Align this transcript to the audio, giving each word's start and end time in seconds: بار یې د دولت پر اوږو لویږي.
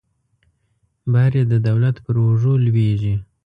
بار 1.11 1.31
یې 1.37 1.43
د 1.51 1.53
دولت 1.67 1.95
پر 2.05 2.15
اوږو 2.23 2.53
لویږي. 2.65 3.15